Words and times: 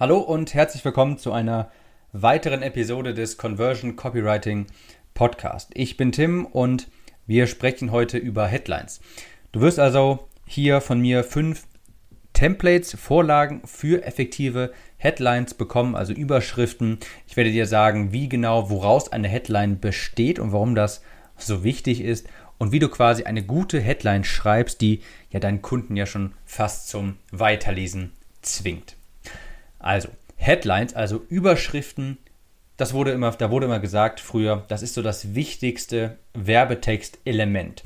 Hallo 0.00 0.16
und 0.16 0.54
herzlich 0.54 0.82
willkommen 0.82 1.18
zu 1.18 1.30
einer 1.30 1.70
weiteren 2.14 2.62
Episode 2.62 3.12
des 3.12 3.36
Conversion 3.36 3.96
Copywriting 3.96 4.64
Podcast. 5.12 5.68
Ich 5.74 5.98
bin 5.98 6.10
Tim 6.10 6.46
und 6.46 6.88
wir 7.26 7.46
sprechen 7.46 7.92
heute 7.92 8.16
über 8.16 8.46
Headlines. 8.46 9.02
Du 9.52 9.60
wirst 9.60 9.78
also 9.78 10.26
hier 10.46 10.80
von 10.80 11.02
mir 11.02 11.22
fünf 11.22 11.66
Templates, 12.32 12.96
Vorlagen 12.98 13.60
für 13.66 14.02
effektive 14.02 14.72
Headlines 14.96 15.52
bekommen, 15.52 15.94
also 15.94 16.14
Überschriften. 16.14 16.98
Ich 17.28 17.36
werde 17.36 17.52
dir 17.52 17.66
sagen, 17.66 18.10
wie 18.10 18.30
genau, 18.30 18.70
woraus 18.70 19.12
eine 19.12 19.28
Headline 19.28 19.80
besteht 19.80 20.38
und 20.38 20.52
warum 20.52 20.74
das 20.74 21.02
so 21.36 21.62
wichtig 21.62 22.00
ist 22.00 22.26
und 22.56 22.72
wie 22.72 22.78
du 22.78 22.88
quasi 22.88 23.24
eine 23.24 23.42
gute 23.42 23.78
Headline 23.78 24.24
schreibst, 24.24 24.80
die 24.80 25.02
ja 25.28 25.40
deinen 25.40 25.60
Kunden 25.60 25.94
ja 25.94 26.06
schon 26.06 26.32
fast 26.46 26.88
zum 26.88 27.18
Weiterlesen 27.32 28.12
zwingt. 28.40 28.96
Also, 29.80 30.08
Headlines, 30.36 30.94
also 30.94 31.20
Überschriften, 31.28 32.18
das 32.76 32.94
wurde 32.94 33.10
immer, 33.10 33.32
da 33.32 33.50
wurde 33.50 33.66
immer 33.66 33.80
gesagt 33.80 34.20
früher, 34.20 34.64
das 34.68 34.82
ist 34.82 34.94
so 34.94 35.02
das 35.02 35.34
wichtigste 35.34 36.16
Werbetextelement. 36.32 37.84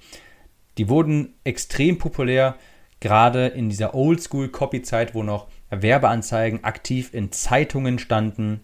Die 0.78 0.88
wurden 0.88 1.34
extrem 1.42 1.98
populär, 1.98 2.56
gerade 3.00 3.46
in 3.46 3.68
dieser 3.68 3.94
Oldschool-Copy-Zeit, 3.94 5.14
wo 5.14 5.22
noch 5.22 5.48
Werbeanzeigen 5.70 6.62
aktiv 6.62 7.12
in 7.12 7.32
Zeitungen 7.32 7.98
standen, 7.98 8.60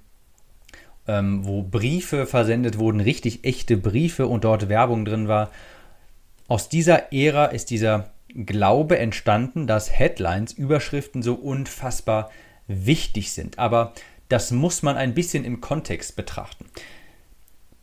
ähm, 1.08 1.44
wo 1.44 1.62
Briefe 1.62 2.26
versendet 2.26 2.78
wurden, 2.78 3.00
richtig 3.00 3.44
echte 3.44 3.76
Briefe 3.76 4.26
und 4.26 4.44
dort 4.44 4.68
Werbung 4.68 5.04
drin 5.04 5.28
war. 5.28 5.50
Aus 6.46 6.68
dieser 6.68 7.12
Ära 7.12 7.46
ist 7.46 7.70
dieser 7.70 8.10
Glaube 8.32 8.98
entstanden, 8.98 9.66
dass 9.66 9.90
Headlines, 9.90 10.52
Überschriften 10.52 11.22
so 11.22 11.34
unfassbar 11.34 12.30
wichtig 12.70 13.32
sind. 13.32 13.58
Aber 13.58 13.92
das 14.28 14.50
muss 14.50 14.82
man 14.82 14.96
ein 14.96 15.14
bisschen 15.14 15.44
im 15.44 15.60
Kontext 15.60 16.16
betrachten. 16.16 16.66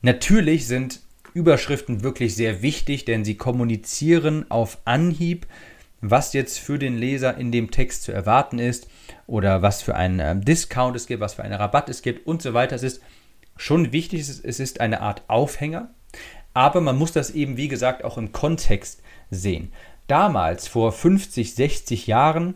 Natürlich 0.01 0.67
sind 0.67 1.01
Überschriften 1.33 2.03
wirklich 2.03 2.35
sehr 2.35 2.61
wichtig, 2.61 3.05
denn 3.05 3.25
sie 3.25 3.35
kommunizieren 3.35 4.49
auf 4.49 4.79
Anhieb, 4.85 5.45
was 6.01 6.33
jetzt 6.33 6.59
für 6.59 6.79
den 6.79 6.97
Leser 6.97 7.37
in 7.37 7.51
dem 7.51 7.71
Text 7.71 8.03
zu 8.03 8.11
erwarten 8.11 8.59
ist 8.59 8.87
oder 9.25 9.61
was 9.61 9.81
für 9.81 9.95
einen 9.95 10.19
ähm, 10.19 10.45
Discount 10.45 10.95
es 10.95 11.07
gibt, 11.07 11.19
was 11.19 11.35
für 11.35 11.43
einen 11.43 11.55
Rabatt 11.55 11.89
es 11.89 12.01
gibt 12.01 12.27
und 12.27 12.41
so 12.41 12.53
weiter. 12.53 12.75
Es 12.75 12.83
ist 12.83 13.01
schon 13.55 13.91
wichtig, 13.91 14.21
es 14.21 14.59
ist 14.59 14.79
eine 14.79 15.01
Art 15.01 15.23
Aufhänger, 15.27 15.89
aber 16.53 16.81
man 16.81 16.97
muss 16.97 17.11
das 17.11 17.31
eben, 17.31 17.57
wie 17.57 17.67
gesagt, 17.67 18.03
auch 18.03 18.17
im 18.17 18.31
Kontext 18.31 19.01
sehen. 19.31 19.71
Damals, 20.07 20.67
vor 20.67 20.91
50, 20.91 21.53
60 21.53 22.07
Jahren, 22.07 22.55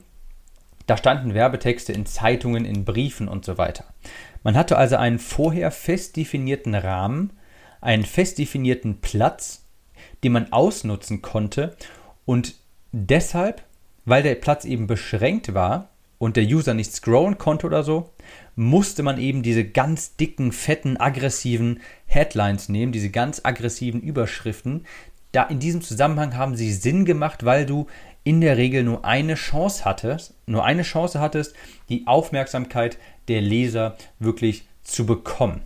da 0.91 0.97
standen 0.97 1.33
Werbetexte 1.33 1.93
in 1.93 2.05
Zeitungen, 2.05 2.65
in 2.65 2.83
Briefen 2.83 3.29
und 3.29 3.45
so 3.45 3.57
weiter. 3.57 3.85
Man 4.43 4.57
hatte 4.57 4.77
also 4.77 4.97
einen 4.97 5.19
vorher 5.19 5.71
fest 5.71 6.17
definierten 6.17 6.75
Rahmen, 6.75 7.31
einen 7.79 8.03
fest 8.03 8.39
definierten 8.39 8.99
Platz, 8.99 9.63
den 10.25 10.33
man 10.33 10.51
ausnutzen 10.51 11.21
konnte 11.21 11.77
und 12.25 12.55
deshalb, 12.91 13.63
weil 14.03 14.21
der 14.21 14.35
Platz 14.35 14.65
eben 14.65 14.85
beschränkt 14.85 15.53
war 15.53 15.91
und 16.17 16.35
der 16.35 16.43
User 16.43 16.73
nicht 16.73 16.91
scrollen 16.91 17.37
konnte 17.37 17.67
oder 17.67 17.83
so, 17.85 18.09
musste 18.57 19.01
man 19.01 19.17
eben 19.17 19.43
diese 19.43 19.63
ganz 19.63 20.17
dicken, 20.17 20.51
fetten, 20.51 20.97
aggressiven 20.97 21.79
Headlines 22.05 22.67
nehmen, 22.67 22.91
diese 22.91 23.11
ganz 23.11 23.39
aggressiven 23.45 24.01
Überschriften. 24.01 24.85
Da 25.31 25.43
in 25.43 25.59
diesem 25.59 25.81
Zusammenhang 25.81 26.35
haben 26.35 26.57
sie 26.57 26.73
Sinn 26.73 27.05
gemacht, 27.05 27.45
weil 27.45 27.65
du 27.65 27.87
in 28.23 28.41
der 28.41 28.57
Regel 28.57 28.83
nur 28.83 29.05
eine 29.05 29.35
Chance 29.35 29.85
hattest, 29.85 30.33
nur 30.45 30.63
eine 30.63 30.83
Chance 30.83 31.19
hattest, 31.19 31.55
die 31.89 32.07
Aufmerksamkeit 32.07 32.97
der 33.27 33.41
Leser 33.41 33.97
wirklich 34.19 34.67
zu 34.83 35.05
bekommen. 35.05 35.61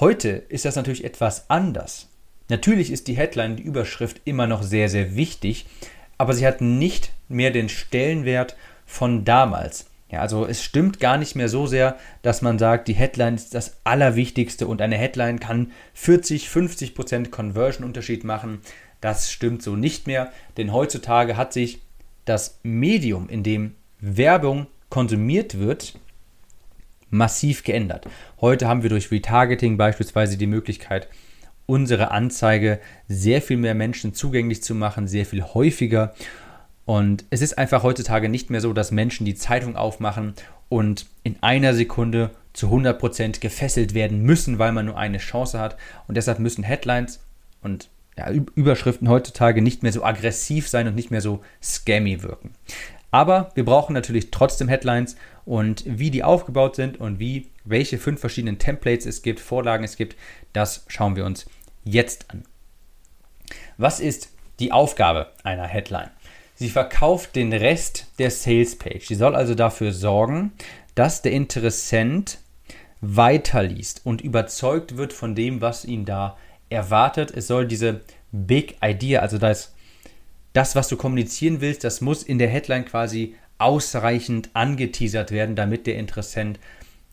Heute 0.00 0.30
ist 0.30 0.64
das 0.64 0.76
natürlich 0.76 1.04
etwas 1.04 1.48
anders. 1.50 2.08
Natürlich 2.48 2.90
ist 2.90 3.08
die 3.08 3.16
Headline, 3.16 3.56
die 3.56 3.62
Überschrift 3.62 4.20
immer 4.24 4.46
noch 4.46 4.62
sehr, 4.62 4.88
sehr 4.88 5.16
wichtig, 5.16 5.66
aber 6.18 6.34
sie 6.34 6.46
hat 6.46 6.60
nicht 6.60 7.12
mehr 7.28 7.50
den 7.50 7.68
Stellenwert 7.68 8.56
von 8.86 9.24
damals. 9.24 9.86
Ja, 10.10 10.20
also 10.20 10.46
es 10.46 10.62
stimmt 10.62 11.00
gar 11.00 11.16
nicht 11.16 11.34
mehr 11.34 11.48
so 11.48 11.66
sehr, 11.66 11.96
dass 12.22 12.42
man 12.42 12.58
sagt, 12.58 12.86
die 12.88 12.94
Headline 12.94 13.34
ist 13.34 13.54
das 13.54 13.78
Allerwichtigste 13.84 14.66
und 14.66 14.80
eine 14.80 14.96
Headline 14.96 15.40
kann 15.40 15.72
40, 15.94 16.48
50 16.48 16.94
Prozent 16.94 17.30
Conversion-Unterschied 17.32 18.22
machen. 18.22 18.60
Das 19.04 19.30
stimmt 19.30 19.62
so 19.62 19.76
nicht 19.76 20.06
mehr, 20.06 20.32
denn 20.56 20.72
heutzutage 20.72 21.36
hat 21.36 21.52
sich 21.52 21.82
das 22.24 22.58
Medium, 22.62 23.28
in 23.28 23.42
dem 23.42 23.74
Werbung 24.00 24.66
konsumiert 24.88 25.58
wird, 25.58 25.98
massiv 27.10 27.64
geändert. 27.64 28.08
Heute 28.40 28.66
haben 28.66 28.82
wir 28.82 28.88
durch 28.88 29.10
Retargeting 29.10 29.76
beispielsweise 29.76 30.38
die 30.38 30.46
Möglichkeit, 30.46 31.08
unsere 31.66 32.12
Anzeige 32.12 32.80
sehr 33.06 33.42
viel 33.42 33.58
mehr 33.58 33.74
Menschen 33.74 34.14
zugänglich 34.14 34.62
zu 34.62 34.74
machen, 34.74 35.06
sehr 35.06 35.26
viel 35.26 35.42
häufiger. 35.42 36.14
Und 36.86 37.26
es 37.28 37.42
ist 37.42 37.58
einfach 37.58 37.82
heutzutage 37.82 38.30
nicht 38.30 38.48
mehr 38.48 38.62
so, 38.62 38.72
dass 38.72 38.90
Menschen 38.90 39.26
die 39.26 39.34
Zeitung 39.34 39.76
aufmachen 39.76 40.32
und 40.70 41.04
in 41.24 41.36
einer 41.42 41.74
Sekunde 41.74 42.30
zu 42.54 42.68
100% 42.68 43.40
gefesselt 43.40 43.92
werden 43.92 44.22
müssen, 44.22 44.58
weil 44.58 44.72
man 44.72 44.86
nur 44.86 44.96
eine 44.96 45.18
Chance 45.18 45.60
hat. 45.60 45.76
Und 46.08 46.16
deshalb 46.16 46.38
müssen 46.38 46.64
Headlines 46.64 47.20
und 47.60 47.90
ja, 48.16 48.30
Überschriften 48.30 49.08
heutzutage 49.08 49.62
nicht 49.62 49.82
mehr 49.82 49.92
so 49.92 50.04
aggressiv 50.04 50.68
sein 50.68 50.86
und 50.86 50.94
nicht 50.94 51.10
mehr 51.10 51.20
so 51.20 51.40
scammy 51.62 52.22
wirken. 52.22 52.52
Aber 53.10 53.50
wir 53.54 53.64
brauchen 53.64 53.92
natürlich 53.92 54.30
trotzdem 54.30 54.68
Headlines 54.68 55.16
und 55.44 55.84
wie 55.86 56.10
die 56.10 56.24
aufgebaut 56.24 56.76
sind 56.76 56.98
und 56.98 57.18
wie 57.18 57.48
welche 57.64 57.98
fünf 57.98 58.20
verschiedenen 58.20 58.58
Templates 58.58 59.06
es 59.06 59.22
gibt, 59.22 59.40
Vorlagen 59.40 59.84
es 59.84 59.96
gibt, 59.96 60.16
das 60.52 60.84
schauen 60.88 61.16
wir 61.16 61.24
uns 61.24 61.46
jetzt 61.84 62.30
an. 62.30 62.44
Was 63.76 64.00
ist 64.00 64.30
die 64.58 64.72
Aufgabe 64.72 65.32
einer 65.42 65.66
Headline? 65.66 66.10
Sie 66.56 66.68
verkauft 66.68 67.36
den 67.36 67.52
Rest 67.52 68.06
der 68.18 68.30
Sales 68.30 68.76
Page. 68.78 69.06
Sie 69.06 69.16
soll 69.16 69.34
also 69.34 69.54
dafür 69.54 69.92
sorgen, 69.92 70.52
dass 70.94 71.22
der 71.22 71.32
Interessent 71.32 72.38
weiterliest 73.00 74.00
und 74.04 74.22
überzeugt 74.22 74.96
wird 74.96 75.12
von 75.12 75.34
dem, 75.34 75.60
was 75.60 75.84
ihn 75.84 76.04
da 76.04 76.36
erwartet. 76.74 77.32
Es 77.34 77.46
soll 77.46 77.66
diese 77.66 78.00
Big 78.32 78.76
Idea, 78.82 79.20
also 79.20 79.38
das, 79.38 79.74
das, 80.52 80.76
was 80.76 80.88
du 80.88 80.96
kommunizieren 80.96 81.60
willst, 81.60 81.84
das 81.84 82.00
muss 82.00 82.22
in 82.22 82.38
der 82.38 82.48
Headline 82.48 82.84
quasi 82.84 83.34
ausreichend 83.58 84.50
angeteasert 84.52 85.30
werden, 85.30 85.56
damit 85.56 85.86
der 85.86 85.96
Interessent 85.96 86.58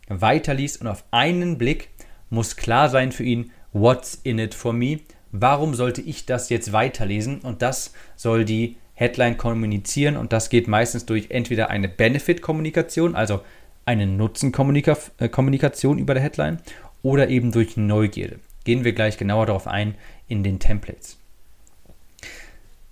weiterliest 0.08 0.82
und 0.82 0.88
auf 0.88 1.04
einen 1.12 1.58
Blick 1.58 1.90
muss 2.30 2.56
klar 2.56 2.90
sein 2.90 3.12
für 3.12 3.24
ihn, 3.24 3.52
what's 3.74 4.20
in 4.24 4.40
it 4.40 4.54
for 4.54 4.74
me? 4.74 5.00
Warum 5.32 5.76
sollte 5.76 6.02
ich 6.02 6.26
das 6.26 6.50
jetzt 6.50 6.74
weiterlesen? 6.74 7.40
Und 7.40 7.62
das 7.62 7.94
soll 8.16 8.44
die 8.44 8.78
Headline 8.94 9.38
kommunizieren 9.38 10.18
und 10.18 10.34
das 10.34 10.50
geht 10.50 10.68
meistens 10.68 11.06
durch 11.06 11.28
entweder 11.30 11.70
eine 11.70 11.88
Benefit-Kommunikation, 11.88 13.16
also 13.16 13.42
eine 13.86 14.08
Nutzen-Kommunikation 14.08 15.98
über 15.98 16.14
der 16.14 16.24
Headline 16.24 16.60
oder 17.02 17.30
eben 17.30 17.52
durch 17.52 17.78
Neugierde. 17.78 18.40
Gehen 18.64 18.84
wir 18.84 18.94
gleich 18.94 19.18
genauer 19.18 19.46
darauf 19.46 19.68
ein 19.68 19.96
in 20.28 20.44
den 20.44 20.60
Templates. 20.60 21.18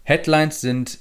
Headlines 0.03 0.61
sind 0.61 0.99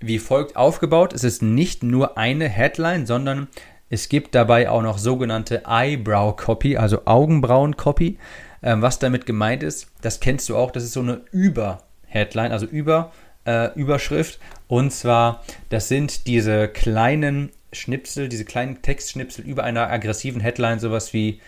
wie 0.00 0.18
folgt 0.18 0.56
aufgebaut. 0.56 1.12
Es 1.12 1.24
ist 1.24 1.42
nicht 1.42 1.82
nur 1.82 2.16
eine 2.18 2.48
Headline, 2.48 3.06
sondern 3.06 3.48
es 3.90 4.08
gibt 4.08 4.34
dabei 4.34 4.68
auch 4.68 4.82
noch 4.82 4.98
sogenannte 4.98 5.62
Eyebrow 5.66 6.36
Copy, 6.36 6.76
also 6.76 7.02
Augenbrauen 7.06 7.76
Copy. 7.76 8.18
Ähm, 8.62 8.82
was 8.82 8.98
damit 8.98 9.26
gemeint 9.26 9.62
ist, 9.62 9.88
das 10.02 10.20
kennst 10.20 10.48
du 10.48 10.56
auch, 10.56 10.70
das 10.72 10.82
ist 10.84 10.92
so 10.92 11.00
eine 11.00 11.22
Über-Headline, 11.30 12.52
also 12.52 12.66
über 12.66 13.12
äh, 13.46 13.72
Überschrift. 13.74 14.40
Und 14.66 14.92
zwar, 14.92 15.44
das 15.68 15.88
sind 15.88 16.26
diese 16.26 16.68
kleinen 16.68 17.50
Schnipsel, 17.72 18.28
diese 18.28 18.44
kleinen 18.44 18.82
Textschnipsel 18.82 19.44
über 19.44 19.64
einer 19.64 19.90
aggressiven 19.90 20.40
Headline, 20.40 20.80
sowas 20.80 21.12
wie 21.12 21.40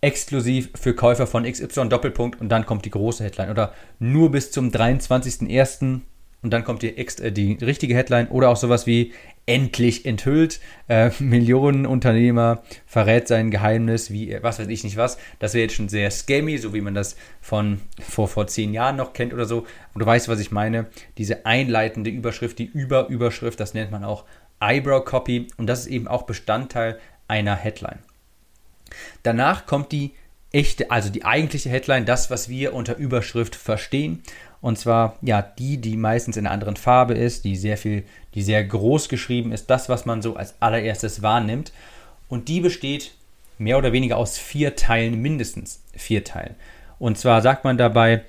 exklusiv 0.00 0.70
für 0.74 0.94
Käufer 0.94 1.26
von 1.26 1.44
XY 1.44 1.88
Doppelpunkt 1.88 2.40
und 2.40 2.48
dann 2.48 2.66
kommt 2.66 2.84
die 2.84 2.90
große 2.90 3.24
Headline 3.24 3.50
oder 3.50 3.72
nur 3.98 4.30
bis 4.30 4.50
zum 4.50 4.70
23.01. 4.70 6.00
und 6.42 6.50
dann 6.52 6.64
kommt 6.64 6.82
die, 6.82 6.96
äh, 6.96 7.32
die 7.32 7.54
richtige 7.54 7.94
Headline 7.94 8.28
oder 8.28 8.48
auch 8.50 8.56
sowas 8.56 8.86
wie 8.86 9.12
endlich 9.46 10.04
enthüllt, 10.04 10.60
äh, 10.88 11.10
Millionenunternehmer 11.18 12.62
verrät 12.86 13.26
sein 13.26 13.50
Geheimnis, 13.50 14.12
wie 14.12 14.36
was 14.42 14.58
weiß 14.58 14.68
ich 14.68 14.84
nicht 14.84 14.96
was. 14.96 15.18
Das 15.38 15.54
wäre 15.54 15.62
jetzt 15.62 15.74
schon 15.74 15.88
sehr 15.88 16.10
scammy, 16.10 16.58
so 16.58 16.74
wie 16.74 16.82
man 16.82 16.94
das 16.94 17.16
von 17.40 17.80
vor, 18.00 18.28
vor 18.28 18.46
zehn 18.46 18.72
Jahren 18.74 18.96
noch 18.96 19.14
kennt 19.14 19.32
oder 19.32 19.46
so. 19.46 19.66
Und 19.94 20.00
du 20.00 20.06
weißt, 20.06 20.28
was 20.28 20.38
ich 20.38 20.52
meine. 20.52 20.86
Diese 21.16 21.46
einleitende 21.46 22.10
Überschrift, 22.10 22.58
die 22.58 22.66
Überüberschrift, 22.66 23.58
das 23.58 23.74
nennt 23.74 23.90
man 23.90 24.04
auch 24.04 24.24
Eyebrow 24.60 25.04
Copy 25.04 25.48
und 25.56 25.66
das 25.66 25.80
ist 25.80 25.86
eben 25.86 26.08
auch 26.08 26.22
Bestandteil 26.22 26.98
einer 27.26 27.56
Headline. 27.56 28.00
Danach 29.22 29.66
kommt 29.66 29.92
die 29.92 30.12
echte, 30.52 30.90
also 30.90 31.10
die 31.10 31.24
eigentliche 31.24 31.68
Headline, 31.68 32.06
das, 32.06 32.30
was 32.30 32.48
wir 32.48 32.74
unter 32.74 32.96
Überschrift 32.96 33.54
verstehen. 33.54 34.22
Und 34.60 34.78
zwar 34.78 35.16
ja 35.22 35.42
die, 35.42 35.76
die 35.76 35.96
meistens 35.96 36.36
in 36.36 36.46
einer 36.46 36.54
anderen 36.54 36.76
Farbe 36.76 37.14
ist, 37.14 37.44
die 37.44 37.56
sehr 37.56 37.76
viel, 37.76 38.04
die 38.34 38.42
sehr 38.42 38.64
groß 38.64 39.08
geschrieben 39.08 39.52
ist, 39.52 39.70
das, 39.70 39.88
was 39.88 40.04
man 40.04 40.22
so 40.22 40.36
als 40.36 40.60
allererstes 40.60 41.22
wahrnimmt. 41.22 41.72
und 42.28 42.48
die 42.48 42.60
besteht 42.60 43.12
mehr 43.58 43.78
oder 43.78 43.92
weniger 43.92 44.16
aus 44.16 44.38
vier 44.38 44.76
Teilen, 44.76 45.20
mindestens 45.20 45.82
vier 45.96 46.24
Teilen. 46.24 46.54
Und 46.98 47.18
zwar 47.18 47.42
sagt 47.42 47.64
man 47.64 47.78
dabei, 47.78 48.24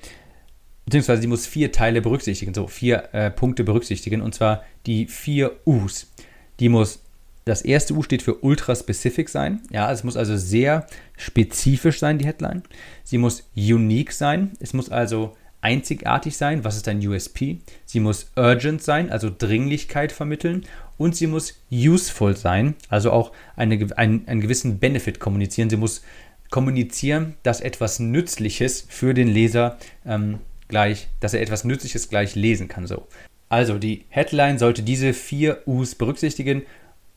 beziehungsweise 0.84 1.22
sie 1.22 1.28
muss 1.28 1.46
vier 1.46 1.72
Teile 1.72 2.00
berücksichtigen, 2.00 2.54
so 2.54 2.66
vier 2.66 3.08
äh, 3.12 3.30
Punkte 3.30 3.64
berücksichtigen, 3.64 4.22
und 4.22 4.34
zwar 4.34 4.64
die 4.86 5.06
vier 5.06 5.56
U's. 5.66 6.10
Die 6.58 6.68
muss, 6.68 7.02
das 7.44 7.62
erste 7.62 7.94
U 7.94 8.02
steht 8.02 8.22
für 8.22 8.44
ultra 8.44 8.74
specific 8.74 9.28
sein, 9.28 9.62
ja, 9.70 9.90
es 9.90 10.04
muss 10.04 10.16
also 10.16 10.36
sehr 10.36 10.86
spezifisch 11.16 11.98
sein, 11.98 12.18
die 12.18 12.26
Headline. 12.26 12.62
Sie 13.02 13.18
muss 13.18 13.50
unique 13.56 14.12
sein, 14.12 14.52
es 14.60 14.72
muss 14.72 14.90
also 14.90 15.36
einzigartig 15.62 16.36
sein, 16.36 16.64
was 16.64 16.76
ist 16.76 16.88
ein 16.88 17.06
USP? 17.06 17.58
Sie 17.84 18.00
muss 18.00 18.30
urgent 18.36 18.82
sein, 18.82 19.10
also 19.10 19.30
Dringlichkeit 19.36 20.12
vermitteln 20.12 20.64
und 20.96 21.16
sie 21.16 21.26
muss 21.26 21.54
useful 21.70 22.36
sein, 22.36 22.74
also 22.88 23.10
auch 23.10 23.32
eine, 23.56 23.78
ein, 23.96 24.26
einen 24.26 24.40
gewissen 24.40 24.78
Benefit 24.78 25.20
kommunizieren. 25.20 25.70
Sie 25.70 25.76
muss 25.76 26.02
kommunizieren, 26.50 27.36
dass 27.42 27.60
etwas 27.60 28.00
Nützliches 28.00 28.86
für 28.88 29.14
den 29.14 29.28
Leser 29.28 29.78
ähm, 30.04 30.38
gleich, 30.68 31.08
dass 31.20 31.34
er 31.34 31.42
etwas 31.42 31.64
Nützliches 31.64 32.08
gleich 32.08 32.34
lesen 32.34 32.68
kann. 32.68 32.86
So. 32.86 33.06
Also 33.48 33.78
die 33.78 34.04
Headline 34.08 34.58
sollte 34.58 34.82
diese 34.82 35.12
vier 35.12 35.62
U's 35.66 35.94
berücksichtigen: 35.94 36.62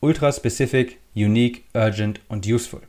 Ultra 0.04 0.30
Specific, 0.32 0.98
Unique, 1.16 1.64
Urgent 1.72 2.20
und 2.28 2.46
Useful. 2.46 2.82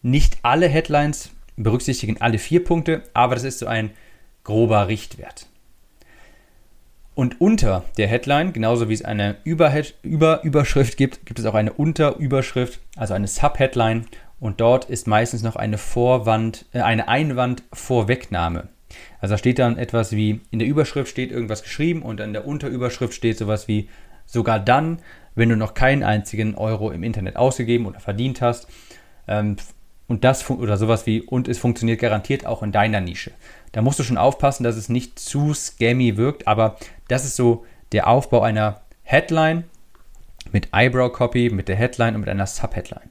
Nicht 0.00 0.38
alle 0.42 0.68
Headlines 0.68 1.30
berücksichtigen 1.56 2.20
alle 2.20 2.38
vier 2.38 2.64
Punkte, 2.64 3.02
aber 3.12 3.34
das 3.34 3.44
ist 3.44 3.58
so 3.58 3.66
ein 3.66 3.90
grober 4.42 4.88
Richtwert. 4.88 5.46
Und 7.14 7.42
unter 7.42 7.84
der 7.98 8.08
Headline, 8.08 8.54
genauso 8.54 8.88
wie 8.88 8.94
es 8.94 9.04
eine 9.04 9.36
Überhead 9.44 9.94
Über 10.02 10.44
Überschrift 10.44 10.96
gibt, 10.96 11.26
gibt 11.26 11.38
es 11.38 11.44
auch 11.44 11.54
eine 11.54 11.74
Unterüberschrift, 11.74 12.80
also 12.96 13.12
eine 13.12 13.28
Subheadline. 13.28 14.06
Und 14.40 14.60
dort 14.60 14.86
ist 14.86 15.06
meistens 15.06 15.42
noch 15.42 15.56
eine 15.56 15.76
Vorwand, 15.76 16.64
äh, 16.72 16.80
eine 16.80 17.08
Einwand-Vorwegnahme. 17.08 18.68
Also 19.20 19.34
da 19.34 19.38
steht 19.38 19.58
dann 19.58 19.76
etwas 19.76 20.12
wie, 20.12 20.40
in 20.50 20.58
der 20.58 20.68
Überschrift 20.68 21.10
steht 21.10 21.30
irgendwas 21.30 21.62
geschrieben 21.62 22.02
und 22.02 22.20
in 22.20 22.32
der 22.32 22.46
Unterüberschrift 22.46 23.12
steht 23.12 23.36
sowas 23.36 23.68
wie, 23.68 23.88
sogar 24.26 24.60
dann, 24.60 24.98
wenn 25.36 25.48
du 25.48 25.56
noch 25.56 25.74
keinen 25.74 26.02
einzigen 26.02 26.56
Euro 26.56 26.90
im 26.90 27.04
Internet 27.04 27.36
ausgegeben 27.36 27.86
oder 27.86 28.00
verdient 28.00 28.40
hast. 28.40 28.66
Ähm, 29.28 29.56
und 30.08 30.24
das 30.24 30.48
oder 30.50 30.76
sowas 30.76 31.06
wie, 31.06 31.20
und 31.20 31.48
es 31.48 31.58
funktioniert 31.58 32.00
garantiert 32.00 32.46
auch 32.46 32.62
in 32.62 32.72
deiner 32.72 33.00
Nische. 33.00 33.32
Da 33.72 33.82
musst 33.82 33.98
du 33.98 34.04
schon 34.04 34.18
aufpassen, 34.18 34.64
dass 34.64 34.76
es 34.76 34.88
nicht 34.88 35.18
zu 35.18 35.52
scammy 35.52 36.16
wirkt, 36.16 36.48
aber 36.48 36.76
das 37.08 37.24
ist 37.24 37.36
so 37.36 37.64
der 37.92 38.08
Aufbau 38.08 38.40
einer 38.40 38.80
Headline 39.02 39.64
mit 40.52 40.68
Eyebrow 40.72 41.12
Copy, 41.12 41.50
mit 41.50 41.68
der 41.68 41.76
Headline 41.76 42.14
und 42.14 42.20
mit 42.20 42.30
einer 42.30 42.46
Subheadline. 42.46 43.10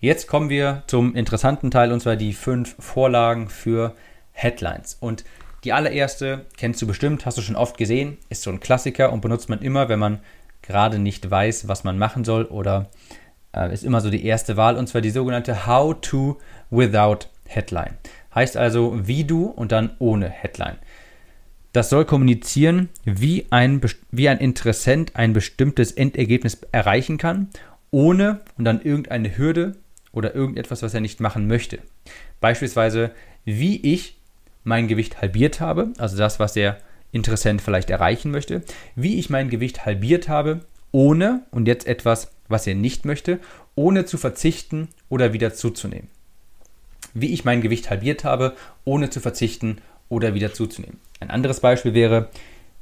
Jetzt 0.00 0.26
kommen 0.26 0.50
wir 0.50 0.82
zum 0.86 1.14
interessanten 1.14 1.70
Teil 1.70 1.92
und 1.92 2.00
zwar 2.00 2.16
die 2.16 2.32
fünf 2.32 2.74
Vorlagen 2.78 3.48
für 3.48 3.94
Headlines. 4.32 4.96
Und 4.98 5.24
die 5.64 5.72
allererste 5.72 6.46
kennst 6.56 6.82
du 6.82 6.86
bestimmt, 6.86 7.24
hast 7.24 7.38
du 7.38 7.42
schon 7.42 7.56
oft 7.56 7.78
gesehen, 7.78 8.18
ist 8.28 8.42
so 8.42 8.50
ein 8.50 8.60
Klassiker 8.60 9.12
und 9.12 9.20
benutzt 9.20 9.48
man 9.48 9.60
immer, 9.60 9.88
wenn 9.88 9.98
man 9.98 10.20
gerade 10.64 10.98
nicht 10.98 11.30
weiß, 11.30 11.68
was 11.68 11.84
man 11.84 11.98
machen 11.98 12.24
soll 12.24 12.44
oder 12.44 12.90
äh, 13.54 13.72
ist 13.72 13.84
immer 13.84 14.00
so 14.00 14.10
die 14.10 14.24
erste 14.24 14.56
Wahl 14.56 14.76
und 14.76 14.88
zwar 14.88 15.00
die 15.00 15.10
sogenannte 15.10 15.66
How 15.66 15.94
to 16.00 16.38
Without 16.70 17.26
Headline. 17.46 17.94
Heißt 18.34 18.56
also 18.56 19.06
wie 19.06 19.24
du 19.24 19.44
und 19.44 19.72
dann 19.72 19.90
ohne 19.98 20.28
Headline. 20.28 20.76
Das 21.72 21.90
soll 21.90 22.04
kommunizieren, 22.04 22.88
wie 23.04 23.46
ein, 23.50 23.80
wie 24.10 24.28
ein 24.28 24.38
Interessent 24.38 25.16
ein 25.16 25.32
bestimmtes 25.32 25.92
Endergebnis 25.92 26.58
erreichen 26.72 27.18
kann, 27.18 27.48
ohne 27.90 28.40
und 28.56 28.64
dann 28.64 28.80
irgendeine 28.80 29.36
Hürde 29.36 29.76
oder 30.12 30.34
irgendetwas, 30.34 30.82
was 30.82 30.94
er 30.94 31.00
nicht 31.00 31.20
machen 31.20 31.46
möchte. 31.46 31.80
Beispielsweise, 32.40 33.10
wie 33.44 33.80
ich 33.80 34.16
mein 34.62 34.88
Gewicht 34.88 35.20
halbiert 35.20 35.60
habe, 35.60 35.92
also 35.98 36.16
das, 36.16 36.38
was 36.38 36.54
der 36.54 36.78
Interessent 37.14 37.62
vielleicht 37.62 37.90
erreichen 37.90 38.30
möchte, 38.32 38.62
wie 38.96 39.18
ich 39.18 39.30
mein 39.30 39.48
Gewicht 39.48 39.86
halbiert 39.86 40.28
habe, 40.28 40.60
ohne, 40.90 41.42
und 41.52 41.68
jetzt 41.68 41.86
etwas, 41.86 42.32
was 42.48 42.66
er 42.66 42.74
nicht 42.74 43.04
möchte, 43.04 43.38
ohne 43.76 44.04
zu 44.04 44.18
verzichten 44.18 44.88
oder 45.08 45.32
wieder 45.32 45.54
zuzunehmen. 45.54 46.08
Wie 47.14 47.32
ich 47.32 47.44
mein 47.44 47.62
Gewicht 47.62 47.88
halbiert 47.88 48.24
habe, 48.24 48.54
ohne 48.84 49.10
zu 49.10 49.20
verzichten 49.20 49.78
oder 50.08 50.34
wieder 50.34 50.52
zuzunehmen. 50.52 50.98
Ein 51.20 51.30
anderes 51.30 51.60
Beispiel 51.60 51.94
wäre, 51.94 52.30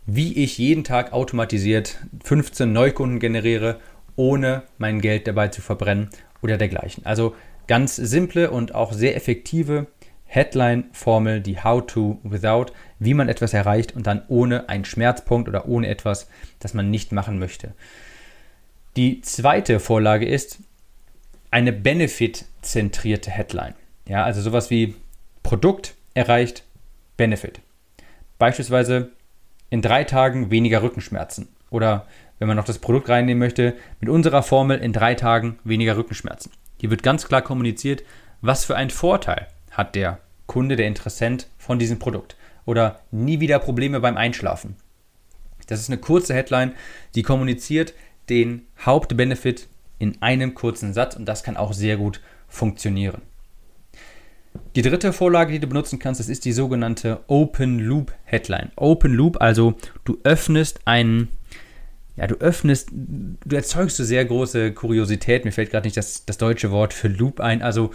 wie 0.07 0.33
ich 0.43 0.57
jeden 0.59 0.85
Tag 0.85 1.13
automatisiert 1.13 1.99
15 2.25 2.73
Neukunden 2.73 3.21
generiere, 3.21 3.81
ohne 4.17 4.63
mein 4.79 5.01
Geld 5.01 5.27
dabei 5.27 5.49
zu 5.49 5.61
verbrennen 5.61 6.09
oder 6.43 6.57
dergleichen. 6.57 7.05
Also 7.05 7.35
ganz 7.67 7.97
simple 7.97 8.51
und 8.51 8.75
auch 8.75 8.93
sehr 8.93 9.15
effektive 9.15 9.87
Headline-Formel, 10.33 11.43
die 11.43 11.63
How-to 11.63 12.19
Without, 12.23 12.73
wie 12.99 13.13
man 13.13 13.29
etwas 13.29 13.53
erreicht 13.53 13.95
und 13.95 14.07
dann 14.07 14.23
ohne 14.29 14.71
einen 14.71 14.87
Schmerzpunkt 14.87 15.47
oder 15.47 15.69
ohne 15.69 15.89
etwas, 15.89 16.27
das 16.59 16.73
man 16.73 16.91
nicht 16.91 17.13
machen 17.13 17.39
möchte. 17.39 17.75
Die 18.97 19.21
zweite 19.21 19.79
Vorlage 19.79 20.27
ist 20.27 20.61
eine 21.51 21.71
Benefit-zentrierte 21.71 23.31
Headline. 23.31 23.75
Ja, 24.09 24.25
also 24.25 24.41
sowas 24.41 24.71
wie 24.71 24.95
Produkt 25.43 25.95
erreicht 26.15 26.65
Benefit. 27.19 27.61
Beispielsweise 28.39 29.11
in 29.69 29.83
drei 29.83 30.05
Tagen 30.05 30.51
weniger 30.51 30.83
Rückenschmerzen. 30.83 31.49
Oder 31.69 32.07
wenn 32.39 32.49
man 32.49 32.57
noch 32.57 32.65
das 32.65 32.79
Produkt 32.79 33.11
reinnehmen 33.11 33.39
möchte, 33.39 33.77
mit 34.01 34.09
unserer 34.09 34.43
Formel 34.43 34.79
in 34.79 34.95
drei 34.95 35.15
Tagen 35.15 35.59
weniger 35.63 35.99
Rückenschmerzen. 35.99 36.53
Hier 36.81 36.89
wird 36.89 37.03
ganz 37.03 37.29
klar 37.29 37.43
kommuniziert, 37.43 38.03
was 38.41 38.65
für 38.65 38.77
einen 38.77 38.91
Vorteil 38.91 39.47
hat 39.73 39.95
der 39.95 40.21
Kunde, 40.47 40.77
der 40.77 40.87
Interessent 40.87 41.49
von 41.59 41.79
diesem 41.79 41.99
Produkt. 41.99 42.37
Oder 42.65 43.01
nie 43.11 43.41
wieder 43.41 43.59
Probleme 43.59 44.01
beim 44.01 44.17
Einschlafen. 44.17 44.77
Das 45.67 45.81
ist 45.81 45.89
eine 45.89 45.99
kurze 45.99 46.35
Headline, 46.35 46.73
die 47.15 47.23
kommuniziert 47.23 47.95
den 48.29 48.67
Hauptbenefit 48.85 49.69
in 49.99 50.21
einem 50.21 50.55
kurzen 50.55 50.93
Satz 50.93 51.17
und 51.17 51.27
das 51.27 51.43
kann 51.43 51.57
auch 51.57 51.73
sehr 51.73 51.97
gut 51.97 52.21
funktionieren. 52.49 53.23
Die 54.75 54.83
dritte 54.83 55.13
Vorlage, 55.13 55.53
die 55.53 55.61
du 55.61 55.67
benutzen 55.67 55.99
kannst, 55.99 56.21
das 56.21 56.29
ist 56.29 56.45
die 56.45 56.53
sogenannte 56.53 57.21
Open 57.27 57.79
Loop 57.79 58.13
Headline. 58.25 58.71
Open 58.77 59.15
Loop, 59.15 59.41
also 59.41 59.75
du 60.05 60.19
öffnest 60.25 60.81
einen, 60.87 61.29
ja, 62.17 62.27
du 62.27 62.35
öffnest, 62.37 62.91
du 62.93 63.57
erzeugst 63.57 63.97
so 63.97 64.05
sehr 64.05 64.25
große 64.25 64.73
Kuriosität. 64.73 65.45
Mir 65.45 65.53
fällt 65.53 65.71
gerade 65.71 65.87
nicht 65.87 65.97
das, 65.97 66.27
das 66.27 66.37
deutsche 66.37 66.71
Wort 66.71 66.93
für 66.93 67.09
Loop 67.09 67.41
ein. 67.41 67.63
Also 67.63 67.93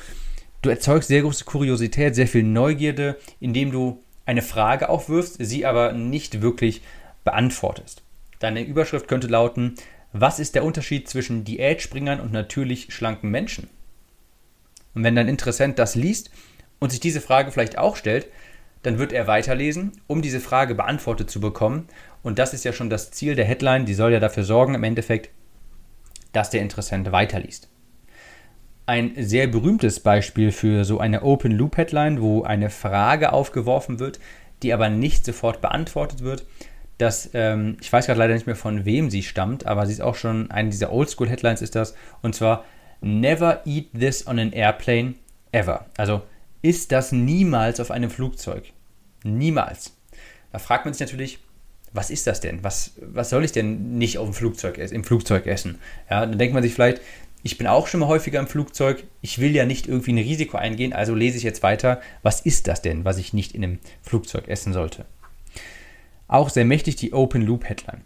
du 0.61 0.69
erzeugst 0.69 1.07
sehr 1.07 1.21
große 1.21 1.45
Kuriosität, 1.45 2.15
sehr 2.15 2.27
viel 2.27 2.43
Neugierde, 2.43 3.17
indem 3.39 3.71
du 3.71 4.03
eine 4.25 4.41
Frage 4.41 4.89
aufwirfst, 4.89 5.37
sie 5.39 5.65
aber 5.65 5.93
nicht 5.93 6.41
wirklich 6.41 6.81
beantwortest. 7.23 8.03
Deine 8.39 8.63
Überschrift 8.63 9.07
könnte 9.07 9.27
lauten, 9.27 9.75
was 10.13 10.39
ist 10.39 10.55
der 10.55 10.63
Unterschied 10.63 11.09
zwischen 11.09 11.43
Diätspringern 11.43 12.19
und 12.19 12.31
natürlich 12.31 12.93
schlanken 12.93 13.29
Menschen? 13.29 13.69
Und 14.93 15.03
wenn 15.03 15.15
dein 15.15 15.27
Interessent 15.27 15.79
das 15.79 15.95
liest 15.95 16.31
und 16.79 16.91
sich 16.91 16.99
diese 16.99 17.21
Frage 17.21 17.51
vielleicht 17.51 17.77
auch 17.77 17.95
stellt, 17.95 18.27
dann 18.83 18.99
wird 18.99 19.11
er 19.11 19.27
weiterlesen, 19.27 19.91
um 20.07 20.21
diese 20.21 20.39
Frage 20.39 20.75
beantwortet 20.75 21.29
zu 21.29 21.39
bekommen. 21.39 21.87
Und 22.23 22.39
das 22.39 22.53
ist 22.53 22.63
ja 22.63 22.73
schon 22.73 22.89
das 22.89 23.11
Ziel 23.11 23.35
der 23.35 23.45
Headline, 23.45 23.85
die 23.85 23.93
soll 23.93 24.13
ja 24.13 24.19
dafür 24.19 24.43
sorgen, 24.43 24.75
im 24.75 24.83
Endeffekt, 24.83 25.29
dass 26.31 26.49
der 26.49 26.61
Interessent 26.61 27.11
weiterliest. 27.11 27.69
Ein 28.87 29.11
sehr 29.17 29.47
berühmtes 29.47 29.99
Beispiel 29.99 30.53
für 30.53 30.85
so 30.85 30.99
eine 31.01 31.23
Open 31.23 31.51
Loop 31.51 31.75
Headline, 31.75 32.21
wo 32.21 32.43
eine 32.43 32.69
Frage 32.69 33.33
aufgeworfen 33.33 33.99
wird, 33.99 34.21
die 34.63 34.71
aber 34.73 34.89
nicht 34.89 35.25
sofort 35.25 35.59
beantwortet 35.59 36.21
wird, 36.21 36.45
dass, 36.97 37.29
ähm, 37.33 37.75
ich 37.81 37.91
weiß 37.91 38.05
gerade 38.05 38.17
leider 38.17 38.33
nicht 38.33 38.47
mehr 38.47 38.55
von 38.55 38.85
wem 38.85 39.09
sie 39.09 39.23
stammt, 39.23 39.65
aber 39.65 39.85
sie 39.85 39.91
ist 39.91 40.01
auch 40.01 40.15
schon 40.15 40.51
eine 40.51 40.69
dieser 40.69 40.93
Oldschool 40.93 41.27
Headlines 41.27 41.61
ist 41.61 41.75
das, 41.75 41.95
und 42.21 42.33
zwar 42.33 42.63
Never 43.01 43.61
eat 43.65 43.87
this 43.91 44.25
on 44.25 44.39
an 44.39 44.53
airplane 44.53 45.15
ever. 45.51 45.85
Also 45.97 46.21
ist 46.61 46.93
das 46.93 47.11
niemals 47.11 47.81
auf 47.81 47.91
einem 47.91 48.09
Flugzeug. 48.09 48.71
Niemals. 49.23 49.97
Da 50.53 50.59
fragt 50.59 50.85
man 50.85 50.93
sich 50.93 51.05
natürlich, 51.05 51.39
was 51.93 52.09
ist 52.09 52.25
das 52.25 52.39
denn? 52.39 52.63
Was, 52.63 52.93
was 53.01 53.29
soll 53.29 53.43
ich 53.43 53.51
denn 53.51 53.97
nicht 53.97 54.17
auf 54.17 54.27
dem 54.27 54.33
Flugzeug, 54.33 54.77
im 54.77 55.03
Flugzeug 55.03 55.45
essen? 55.45 55.77
Ja, 56.09 56.25
dann 56.25 56.37
denkt 56.37 56.53
man 56.53 56.63
sich 56.63 56.73
vielleicht, 56.73 57.01
ich 57.43 57.57
bin 57.57 57.67
auch 57.67 57.87
schon 57.87 57.99
mal 57.99 58.07
häufiger 58.07 58.39
im 58.39 58.47
Flugzeug, 58.47 59.03
ich 59.21 59.39
will 59.39 59.55
ja 59.55 59.65
nicht 59.65 59.87
irgendwie 59.87 60.13
ein 60.13 60.17
Risiko 60.17 60.57
eingehen, 60.57 60.93
also 60.93 61.15
lese 61.15 61.37
ich 61.37 61.43
jetzt 61.43 61.63
weiter, 61.63 62.01
was 62.23 62.41
ist 62.41 62.67
das 62.67 62.81
denn, 62.81 63.05
was 63.05 63.17
ich 63.17 63.33
nicht 63.33 63.53
in 63.53 63.63
einem 63.63 63.79
Flugzeug 64.01 64.47
essen 64.47 64.73
sollte? 64.73 65.05
Auch 66.27 66.49
sehr 66.49 66.65
mächtig 66.65 66.97
die 66.97 67.13
Open 67.13 67.41
Loop 67.41 67.69
Headline. 67.69 68.01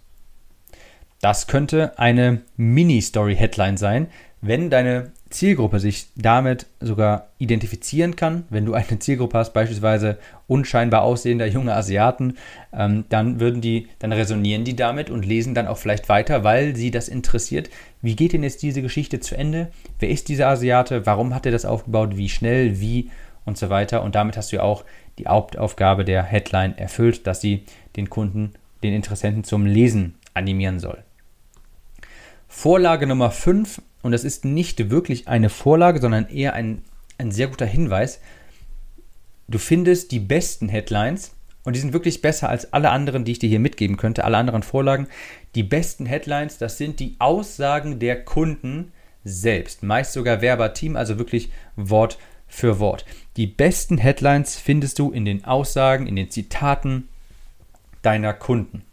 Das 1.21 1.47
könnte 1.47 1.97
eine 1.99 2.41
Mini-Story-Headline 2.57 3.77
sein, 3.77 4.07
wenn 4.41 4.69
deine 4.69 5.13
Zielgruppe 5.31 5.79
sich 5.79 6.07
damit 6.15 6.67
sogar 6.79 7.27
identifizieren 7.37 8.15
kann. 8.15 8.45
Wenn 8.49 8.65
du 8.65 8.73
eine 8.73 8.99
Zielgruppe 8.99 9.37
hast, 9.37 9.53
beispielsweise 9.53 10.17
unscheinbar 10.47 11.01
aussehender 11.01 11.47
junge 11.47 11.73
Asiaten, 11.73 12.37
ähm, 12.71 13.05
dann 13.09 13.39
würden 13.39 13.61
die, 13.61 13.87
dann 13.99 14.11
resonieren 14.11 14.63
die 14.63 14.75
damit 14.75 15.09
und 15.09 15.25
lesen 15.25 15.55
dann 15.55 15.67
auch 15.67 15.77
vielleicht 15.77 16.09
weiter, 16.09 16.43
weil 16.43 16.75
sie 16.75 16.91
das 16.91 17.07
interessiert. 17.07 17.69
Wie 18.01 18.15
geht 18.15 18.33
denn 18.33 18.43
jetzt 18.43 18.61
diese 18.61 18.81
Geschichte 18.81 19.19
zu 19.19 19.35
Ende? 19.35 19.71
Wer 19.99 20.09
ist 20.09 20.29
dieser 20.29 20.47
Asiate? 20.47 21.05
Warum 21.05 21.33
hat 21.33 21.45
er 21.45 21.51
das 21.51 21.65
aufgebaut? 21.65 22.17
Wie 22.17 22.29
schnell? 22.29 22.79
Wie? 22.79 23.09
Und 23.43 23.57
so 23.57 23.69
weiter. 23.69 24.03
Und 24.03 24.13
damit 24.13 24.37
hast 24.37 24.51
du 24.51 24.57
ja 24.57 24.61
auch 24.61 24.85
die 25.17 25.27
Hauptaufgabe 25.27 26.05
der 26.05 26.23
Headline 26.23 26.77
erfüllt, 26.77 27.25
dass 27.25 27.41
sie 27.41 27.65
den 27.95 28.09
Kunden, 28.09 28.53
den 28.83 28.93
Interessenten 28.93 29.43
zum 29.43 29.65
Lesen 29.65 30.15
animieren 30.33 30.79
soll. 30.79 31.03
Vorlage 32.47 33.07
Nummer 33.07 33.31
5, 33.31 33.81
und 34.01 34.11
das 34.11 34.23
ist 34.23 34.45
nicht 34.45 34.89
wirklich 34.89 35.27
eine 35.27 35.49
Vorlage, 35.49 35.99
sondern 35.99 36.27
eher 36.29 36.53
ein, 36.53 36.83
ein 37.17 37.31
sehr 37.31 37.47
guter 37.47 37.65
Hinweis. 37.65 38.19
Du 39.47 39.57
findest 39.57 40.11
die 40.11 40.19
besten 40.19 40.69
Headlines 40.69 41.35
und 41.63 41.75
die 41.75 41.79
sind 41.79 41.93
wirklich 41.93 42.21
besser 42.21 42.49
als 42.49 42.73
alle 42.73 42.89
anderen, 42.89 43.25
die 43.25 43.33
ich 43.33 43.39
dir 43.39 43.49
hier 43.49 43.59
mitgeben 43.59 43.97
könnte, 43.97 44.23
alle 44.23 44.37
anderen 44.37 44.63
Vorlagen. 44.63 45.07
Die 45.55 45.63
besten 45.63 46.05
Headlines, 46.05 46.57
das 46.57 46.77
sind 46.77 46.99
die 46.99 47.15
Aussagen 47.19 47.99
der 47.99 48.23
Kunden 48.23 48.91
selbst, 49.23 49.83
meist 49.83 50.13
sogar 50.13 50.41
verbatim, 50.41 50.95
also 50.95 51.17
wirklich 51.19 51.51
Wort 51.75 52.17
für 52.47 52.79
Wort. 52.79 53.05
Die 53.37 53.47
besten 53.47 53.97
Headlines 53.97 54.57
findest 54.57 54.99
du 54.99 55.11
in 55.11 55.25
den 55.25 55.45
Aussagen, 55.45 56.07
in 56.07 56.15
den 56.15 56.29
Zitaten 56.29 57.07
deiner 58.01 58.33
Kunden. 58.33 58.83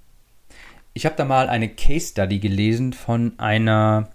Ich 0.94 1.06
habe 1.06 1.16
da 1.16 1.24
mal 1.24 1.48
eine 1.48 1.68
Case 1.68 2.08
Study 2.08 2.38
gelesen 2.38 2.92
von 2.92 3.32
einer, 3.38 4.10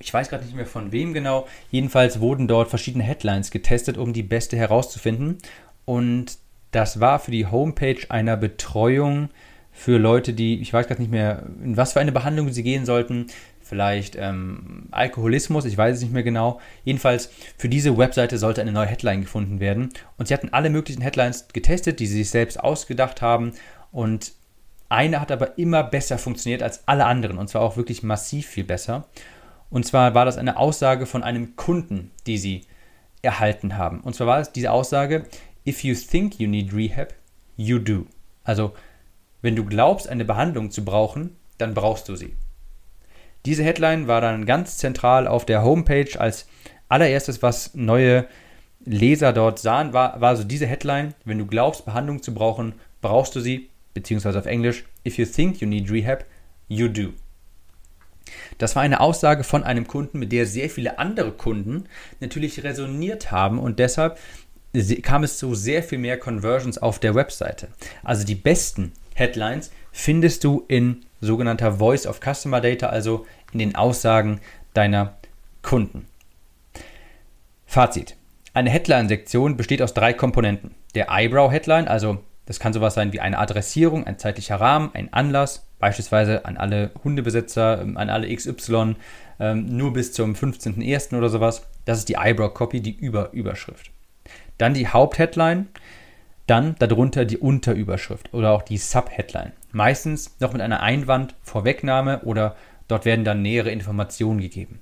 ich 0.00 0.12
weiß 0.12 0.28
gerade 0.28 0.44
nicht 0.44 0.56
mehr 0.56 0.66
von 0.66 0.92
wem 0.92 1.14
genau. 1.14 1.46
Jedenfalls 1.70 2.20
wurden 2.20 2.48
dort 2.48 2.68
verschiedene 2.68 3.04
Headlines 3.04 3.50
getestet, 3.50 3.96
um 3.96 4.12
die 4.12 4.22
beste 4.22 4.56
herauszufinden. 4.56 5.38
Und 5.84 6.38
das 6.70 7.00
war 7.00 7.18
für 7.18 7.30
die 7.30 7.46
Homepage 7.46 7.98
einer 8.08 8.36
Betreuung 8.36 9.30
für 9.72 9.98
Leute, 9.98 10.32
die, 10.32 10.60
ich 10.60 10.72
weiß 10.72 10.86
gerade 10.86 11.00
nicht 11.00 11.10
mehr, 11.10 11.44
in 11.62 11.76
was 11.76 11.92
für 11.92 12.00
eine 12.00 12.12
Behandlung 12.12 12.50
sie 12.52 12.62
gehen 12.62 12.86
sollten. 12.86 13.26
Vielleicht 13.60 14.16
ähm, 14.16 14.88
Alkoholismus, 14.90 15.64
ich 15.64 15.76
weiß 15.76 15.96
es 15.96 16.02
nicht 16.02 16.12
mehr 16.12 16.22
genau. 16.22 16.60
Jedenfalls 16.84 17.30
für 17.56 17.68
diese 17.68 17.98
Webseite 17.98 18.38
sollte 18.38 18.60
eine 18.60 18.72
neue 18.72 18.86
Headline 18.86 19.22
gefunden 19.22 19.60
werden. 19.60 19.90
Und 20.18 20.28
sie 20.28 20.34
hatten 20.34 20.50
alle 20.52 20.70
möglichen 20.70 21.02
Headlines 21.02 21.48
getestet, 21.52 22.00
die 22.00 22.06
sie 22.06 22.18
sich 22.18 22.30
selbst 22.30 22.60
ausgedacht 22.60 23.22
haben. 23.22 23.52
Und 23.90 24.32
eine 24.88 25.20
hat 25.20 25.32
aber 25.32 25.58
immer 25.58 25.82
besser 25.82 26.18
funktioniert 26.18 26.62
als 26.62 26.86
alle 26.86 27.06
anderen 27.06 27.38
und 27.38 27.48
zwar 27.48 27.62
auch 27.62 27.76
wirklich 27.76 28.02
massiv 28.02 28.46
viel 28.46 28.64
besser. 28.64 29.06
Und 29.70 29.86
zwar 29.86 30.14
war 30.14 30.24
das 30.24 30.38
eine 30.38 30.56
Aussage 30.58 31.06
von 31.06 31.22
einem 31.22 31.56
Kunden, 31.56 32.10
die 32.26 32.38
sie 32.38 32.62
erhalten 33.22 33.76
haben. 33.76 34.00
Und 34.00 34.14
zwar 34.14 34.26
war 34.26 34.40
es 34.40 34.52
diese 34.52 34.70
Aussage, 34.70 35.26
if 35.66 35.82
you 35.84 35.94
think 35.94 36.38
you 36.38 36.48
need 36.48 36.72
rehab, 36.72 37.14
you 37.56 37.78
do. 37.78 38.06
Also, 38.44 38.72
wenn 39.42 39.56
du 39.56 39.64
glaubst, 39.64 40.08
eine 40.08 40.24
Behandlung 40.24 40.70
zu 40.70 40.84
brauchen, 40.84 41.36
dann 41.58 41.74
brauchst 41.74 42.08
du 42.08 42.16
sie. 42.16 42.36
Diese 43.44 43.62
Headline 43.62 44.08
war 44.08 44.20
dann 44.20 44.46
ganz 44.46 44.78
zentral 44.78 45.28
auf 45.28 45.44
der 45.44 45.62
Homepage 45.62 46.18
als 46.18 46.46
allererstes, 46.88 47.42
was 47.42 47.74
neue 47.74 48.26
Leser 48.84 49.32
dort 49.32 49.58
sahen, 49.58 49.92
war, 49.92 50.20
war 50.20 50.36
so 50.36 50.44
diese 50.44 50.66
Headline, 50.66 51.14
wenn 51.24 51.38
du 51.38 51.46
glaubst, 51.46 51.84
Behandlung 51.84 52.22
zu 52.22 52.32
brauchen, 52.32 52.74
brauchst 53.00 53.34
du 53.34 53.40
sie, 53.40 53.70
beziehungsweise 53.94 54.38
auf 54.38 54.46
Englisch, 54.46 54.84
if 55.06 55.18
you 55.18 55.26
think 55.26 55.60
you 55.60 55.66
need 55.66 55.90
rehab, 55.90 56.24
you 56.68 56.88
do. 56.88 57.12
Das 58.58 58.76
war 58.76 58.82
eine 58.82 59.00
Aussage 59.00 59.44
von 59.44 59.64
einem 59.64 59.86
Kunden, 59.86 60.18
mit 60.18 60.32
der 60.32 60.46
sehr 60.46 60.70
viele 60.70 60.98
andere 60.98 61.32
Kunden 61.32 61.84
natürlich 62.20 62.64
resoniert 62.64 63.30
haben 63.30 63.58
und 63.58 63.78
deshalb 63.78 64.18
kam 65.02 65.24
es 65.24 65.38
zu 65.38 65.54
sehr 65.54 65.82
viel 65.82 65.98
mehr 65.98 66.18
Conversions 66.18 66.78
auf 66.78 66.98
der 66.98 67.14
Webseite. 67.14 67.68
Also 68.04 68.24
die 68.24 68.34
besten 68.34 68.92
Headlines 69.14 69.70
findest 69.92 70.44
du 70.44 70.64
in 70.68 71.06
sogenannter 71.20 71.78
Voice 71.78 72.06
of 72.06 72.20
Customer 72.20 72.60
Data, 72.60 72.88
also 72.88 73.26
in 73.52 73.58
den 73.58 73.74
Aussagen 73.74 74.40
deiner 74.74 75.16
Kunden. 75.62 76.06
Fazit. 77.64 78.16
Eine 78.52 78.70
Headline-Sektion 78.70 79.56
besteht 79.56 79.82
aus 79.82 79.94
drei 79.94 80.12
Komponenten. 80.12 80.74
Der 80.94 81.08
Eyebrow-Headline, 81.10 81.88
also 81.88 82.18
das 82.46 82.60
kann 82.60 82.72
sowas 82.72 82.94
sein 82.94 83.12
wie 83.12 83.20
eine 83.20 83.38
Adressierung, 83.38 84.06
ein 84.06 84.18
zeitlicher 84.18 84.60
Rahmen, 84.60 84.90
ein 84.94 85.12
Anlass, 85.12 85.65
beispielsweise 85.78 86.44
an 86.44 86.56
alle 86.56 86.90
Hundebesitzer, 87.04 87.80
ähm, 87.80 87.96
an 87.96 88.10
alle 88.10 88.34
XY, 88.34 88.96
ähm, 89.38 89.76
nur 89.76 89.92
bis 89.92 90.12
zum 90.12 90.34
15.01. 90.34 91.16
oder 91.16 91.28
sowas. 91.28 91.66
Das 91.84 91.98
ist 91.98 92.08
die 92.08 92.14
Eyebrow 92.14 92.52
Copy, 92.52 92.80
die 92.80 92.96
Überüberschrift. 92.96 93.90
Dann 94.58 94.74
die 94.74 94.88
Hauptheadline, 94.88 95.68
dann 96.46 96.76
darunter 96.78 97.24
die 97.24 97.38
Unterüberschrift 97.38 98.32
oder 98.32 98.52
auch 98.52 98.62
die 98.62 98.78
Subheadline. 98.78 99.52
Meistens 99.72 100.36
noch 100.40 100.52
mit 100.52 100.62
einer 100.62 100.80
Einwand, 100.80 101.34
Vorwegnahme 101.42 102.22
oder 102.22 102.56
dort 102.88 103.04
werden 103.04 103.24
dann 103.24 103.42
nähere 103.42 103.70
Informationen 103.70 104.40
gegeben. 104.40 104.80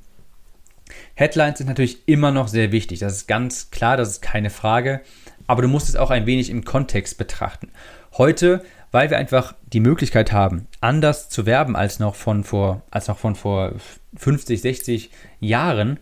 Headlines 1.14 1.58
sind 1.58 1.66
natürlich 1.66 2.06
immer 2.06 2.30
noch 2.30 2.46
sehr 2.48 2.70
wichtig, 2.70 2.98
das 2.98 3.14
ist 3.14 3.26
ganz 3.26 3.70
klar, 3.70 3.96
das 3.96 4.10
ist 4.10 4.22
keine 4.22 4.50
Frage 4.50 5.00
aber 5.46 5.62
du 5.62 5.68
musst 5.68 5.88
es 5.88 5.96
auch 5.96 6.10
ein 6.10 6.26
wenig 6.26 6.50
im 6.50 6.64
Kontext 6.64 7.18
betrachten. 7.18 7.70
Heute, 8.16 8.64
weil 8.94 9.10
wir 9.10 9.18
einfach 9.18 9.56
die 9.72 9.80
Möglichkeit 9.80 10.30
haben, 10.30 10.68
anders 10.80 11.28
zu 11.28 11.46
werben 11.46 11.74
als 11.74 11.98
noch 11.98 12.14
von 12.14 12.44
vor, 12.44 12.82
als 12.92 13.08
noch 13.08 13.18
von 13.18 13.34
vor 13.34 13.72
50, 14.16 14.60
60 14.60 15.10
Jahren, 15.40 15.98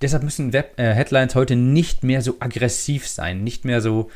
deshalb 0.00 0.22
müssen 0.22 0.52
Web 0.52 0.78
äh, 0.78 0.94
Headlines 0.94 1.34
heute 1.34 1.56
nicht 1.56 2.04
mehr 2.04 2.22
so 2.22 2.36
aggressiv 2.38 3.08
sein, 3.08 3.42
nicht 3.42 3.64
mehr 3.64 3.80
so 3.80 4.12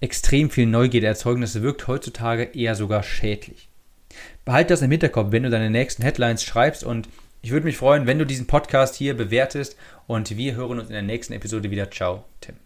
extrem 0.00 0.48
viel 0.48 0.66
Neugierde 0.66 1.08
erzeugen. 1.08 1.40
Das 1.40 1.60
wirkt 1.60 1.88
heutzutage 1.88 2.44
eher 2.54 2.76
sogar 2.76 3.02
schädlich. 3.02 3.68
Behalte 4.44 4.74
das 4.74 4.82
im 4.82 4.90
Hinterkopf, 4.92 5.32
wenn 5.32 5.42
du 5.42 5.50
deine 5.50 5.68
nächsten 5.68 6.04
Headlines 6.04 6.44
schreibst 6.44 6.84
und 6.84 7.08
ich 7.40 7.50
würde 7.50 7.66
mich 7.66 7.76
freuen, 7.76 8.06
wenn 8.06 8.20
du 8.20 8.24
diesen 8.24 8.46
Podcast 8.46 8.94
hier 8.94 9.16
bewertest 9.16 9.76
und 10.06 10.36
wir 10.36 10.54
hören 10.54 10.78
uns 10.78 10.86
in 10.86 10.94
der 10.94 11.02
nächsten 11.02 11.32
Episode 11.32 11.68
wieder. 11.72 11.90
Ciao, 11.90 12.26
Tim. 12.40 12.61